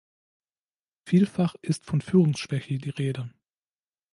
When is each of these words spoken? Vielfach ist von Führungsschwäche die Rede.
Vielfach 1.05 1.53
ist 1.61 1.85
von 1.85 2.01
Führungsschwäche 2.01 2.79
die 2.79 2.89
Rede. 2.89 3.31